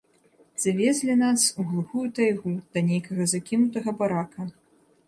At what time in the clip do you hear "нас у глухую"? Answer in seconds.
1.19-2.07